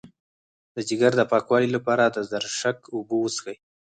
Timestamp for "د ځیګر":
0.75-1.11